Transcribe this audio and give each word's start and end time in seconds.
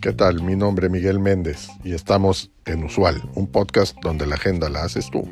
¿Qué 0.00 0.12
tal? 0.12 0.42
Mi 0.42 0.54
nombre 0.54 0.86
es 0.86 0.92
Miguel 0.92 1.18
Méndez 1.18 1.68
y 1.82 1.92
estamos 1.94 2.52
en 2.64 2.84
Usual, 2.84 3.22
un 3.34 3.46
podcast 3.46 3.96
donde 4.02 4.26
la 4.26 4.36
agenda 4.36 4.68
la 4.68 4.84
haces 4.84 5.10
tú. 5.10 5.22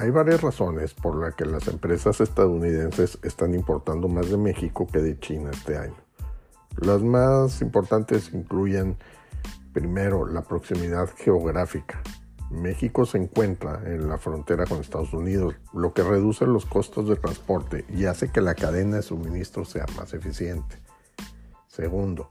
Hay 0.00 0.08
varias 0.08 0.40
razones 0.40 0.94
por 0.94 1.20
las 1.20 1.34
que 1.34 1.44
las 1.44 1.68
empresas 1.68 2.22
estadounidenses 2.22 3.18
están 3.22 3.54
importando 3.54 4.08
más 4.08 4.30
de 4.30 4.38
México 4.38 4.86
que 4.86 5.00
de 5.00 5.18
China 5.18 5.50
este 5.52 5.76
año. 5.76 5.96
Las 6.76 7.02
más 7.02 7.60
importantes 7.60 8.30
incluyen, 8.32 8.96
primero, 9.72 10.26
la 10.26 10.42
proximidad 10.42 11.10
geográfica. 11.16 12.02
México 12.50 13.06
se 13.06 13.18
encuentra 13.18 13.80
en 13.86 14.08
la 14.08 14.18
frontera 14.18 14.66
con 14.66 14.80
Estados 14.80 15.12
Unidos, 15.12 15.54
lo 15.72 15.94
que 15.94 16.02
reduce 16.02 16.46
los 16.46 16.66
costos 16.66 17.08
de 17.08 17.16
transporte 17.16 17.84
y 17.88 18.06
hace 18.06 18.32
que 18.32 18.40
la 18.40 18.54
cadena 18.54 18.96
de 18.96 19.02
suministro 19.02 19.64
sea 19.64 19.86
más 19.96 20.14
eficiente. 20.14 20.82
Segundo, 21.68 22.30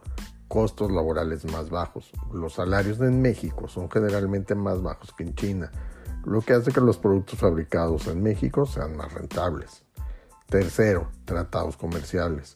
costos 0.50 0.92
laborales 0.92 1.46
más 1.46 1.70
bajos. 1.70 2.12
Los 2.34 2.56
salarios 2.56 3.00
en 3.00 3.22
México 3.22 3.70
son 3.70 3.90
generalmente 3.90 4.56
más 4.56 4.82
bajos 4.82 5.14
que 5.14 5.24
en 5.24 5.36
China, 5.36 5.72
lo 6.26 6.42
que 6.42 6.54
hace 6.54 6.74
que 6.74 6.82
los 6.82 6.98
productos 6.98 7.40
fabricados 7.40 8.08
en 8.08 8.22
México 8.22 8.66
sean 8.66 8.98
más 8.98 9.14
rentables. 9.14 9.86
Tercero, 10.48 11.10
tratados 11.24 11.78
comerciales. 11.78 12.56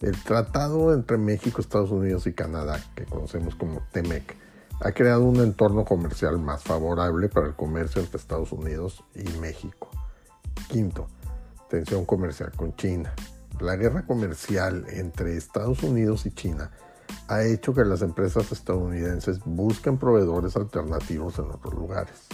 El 0.00 0.16
tratado 0.22 0.94
entre 0.94 1.18
México, 1.18 1.60
Estados 1.60 1.90
Unidos 1.90 2.26
y 2.26 2.32
Canadá, 2.32 2.82
que 2.94 3.04
conocemos 3.04 3.54
como 3.54 3.82
TEMEC, 3.92 4.34
ha 4.80 4.92
creado 4.92 5.24
un 5.24 5.36
entorno 5.40 5.84
comercial 5.84 6.38
más 6.38 6.62
favorable 6.62 7.28
para 7.28 7.48
el 7.48 7.54
comercio 7.54 8.00
entre 8.00 8.18
Estados 8.18 8.50
Unidos 8.52 9.04
y 9.14 9.28
México. 9.40 9.90
Quinto, 10.68 11.06
tensión 11.68 12.06
comercial 12.06 12.50
con 12.56 12.74
China. 12.76 13.12
La 13.60 13.76
guerra 13.76 14.06
comercial 14.06 14.86
entre 14.88 15.36
Estados 15.36 15.82
Unidos 15.82 16.24
y 16.24 16.30
China 16.30 16.70
ha 17.28 17.42
hecho 17.44 17.74
que 17.74 17.84
las 17.84 18.00
empresas 18.00 18.50
estadounidenses 18.52 19.40
busquen 19.44 19.98
proveedores 19.98 20.56
alternativos 20.56 21.38
en 21.38 21.44
otros 21.50 21.74
lugares. 21.74 22.26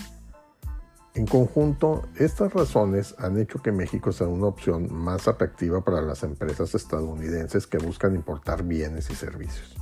En 1.16 1.24
conjunto, 1.24 2.02
estas 2.16 2.52
razones 2.52 3.14
han 3.16 3.38
hecho 3.38 3.62
que 3.62 3.72
México 3.72 4.12
sea 4.12 4.28
una 4.28 4.48
opción 4.48 4.92
más 4.92 5.26
atractiva 5.28 5.82
para 5.82 6.02
las 6.02 6.22
empresas 6.22 6.74
estadounidenses 6.74 7.66
que 7.66 7.78
buscan 7.78 8.14
importar 8.14 8.64
bienes 8.64 9.08
y 9.08 9.14
servicios. 9.14 9.74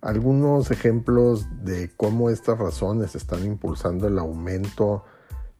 Algunos 0.00 0.72
ejemplos 0.72 1.46
de 1.62 1.92
cómo 1.96 2.30
estas 2.30 2.58
razones 2.58 3.14
están 3.14 3.44
impulsando 3.44 4.08
el 4.08 4.18
aumento 4.18 5.04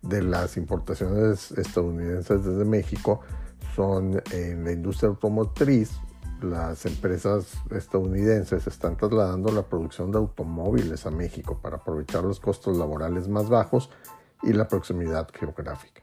de 0.02 0.22
las 0.22 0.56
importaciones 0.56 1.52
estadounidenses 1.52 2.44
desde 2.44 2.64
México 2.64 3.20
son 3.76 4.20
en 4.32 4.64
la 4.64 4.72
industria 4.72 5.10
automotriz, 5.10 5.92
las 6.42 6.84
empresas 6.84 7.58
estadounidenses 7.70 8.66
están 8.66 8.96
trasladando 8.96 9.52
la 9.52 9.62
producción 9.62 10.10
de 10.10 10.18
automóviles 10.18 11.06
a 11.06 11.12
México 11.12 11.60
para 11.62 11.76
aprovechar 11.76 12.24
los 12.24 12.40
costos 12.40 12.76
laborales 12.76 13.28
más 13.28 13.48
bajos 13.48 13.90
y 14.42 14.52
la 14.52 14.68
proximidad 14.68 15.28
geográfica. 15.32 16.02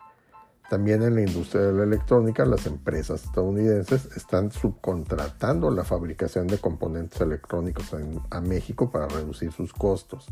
También 0.70 1.04
en 1.04 1.14
la 1.14 1.22
industria 1.22 1.62
de 1.62 1.74
la 1.74 1.84
electrónica, 1.84 2.44
las 2.44 2.66
empresas 2.66 3.24
estadounidenses 3.24 4.06
están 4.18 4.52
subcontratando 4.52 5.70
la 5.70 5.84
fabricación 5.84 6.48
de 6.48 6.58
componentes 6.58 7.22
electrónicos 7.22 7.96
a 8.32 8.42
México 8.42 8.90
para 8.90 9.08
reducir 9.08 9.52
sus 9.52 9.72
costos. 9.74 10.26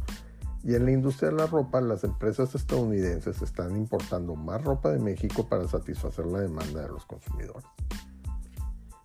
Y 0.63 0.73
en 0.73 0.85
la 0.85 0.91
industria 0.91 1.29
de 1.29 1.35
la 1.35 1.45
ropa, 1.45 1.81
las 1.81 2.03
empresas 2.03 2.55
estadounidenses 2.55 3.41
están 3.43 3.75
importando 3.75 4.35
más 4.35 4.63
ropa 4.63 4.89
de 4.89 4.99
México 4.99 5.47
para 5.47 5.67
satisfacer 5.67 6.25
la 6.25 6.39
demanda 6.39 6.81
de 6.81 6.89
los 6.89 7.05
consumidores. 7.05 7.65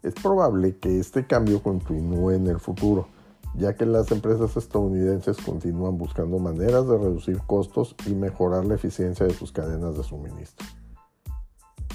Es 0.02 0.14
probable 0.14 0.78
que 0.78 0.98
este 0.98 1.26
cambio 1.26 1.62
continúe 1.62 2.30
en 2.30 2.46
el 2.46 2.60
futuro 2.60 3.08
ya 3.54 3.74
que 3.74 3.86
las 3.86 4.10
empresas 4.12 4.56
estadounidenses 4.56 5.36
continúan 5.38 5.98
buscando 5.98 6.38
maneras 6.38 6.86
de 6.88 6.98
reducir 6.98 7.40
costos 7.46 7.94
y 8.06 8.14
mejorar 8.14 8.64
la 8.64 8.74
eficiencia 8.74 9.26
de 9.26 9.34
sus 9.34 9.52
cadenas 9.52 9.96
de 9.96 10.04
suministro. 10.04 10.66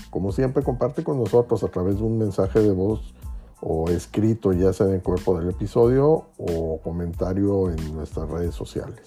Como 0.09 0.31
siempre, 0.31 0.63
comparte 0.63 1.03
con 1.03 1.17
nosotros 1.17 1.63
a 1.63 1.69
través 1.69 1.97
de 1.97 2.03
un 2.03 2.17
mensaje 2.17 2.59
de 2.59 2.71
voz 2.71 3.13
o 3.61 3.89
escrito, 3.89 4.53
ya 4.53 4.73
sea 4.73 4.87
en 4.87 4.93
el 4.93 5.01
cuerpo 5.01 5.39
del 5.39 5.49
episodio 5.49 6.27
o 6.37 6.79
comentario 6.83 7.71
en 7.71 7.95
nuestras 7.95 8.29
redes 8.29 8.53
sociales. 8.53 9.01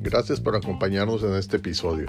Gracias 0.00 0.40
por 0.40 0.56
acompañarnos 0.56 1.22
en 1.22 1.34
este 1.34 1.58
episodio. 1.58 2.08